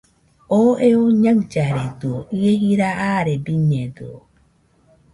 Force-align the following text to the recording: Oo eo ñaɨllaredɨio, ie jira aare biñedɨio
Oo 0.57 0.71
eo 0.87 1.01
ñaɨllaredɨio, 1.21 2.15
ie 2.45 2.51
jira 2.61 2.89
aare 3.07 3.33
biñedɨio 3.45 4.17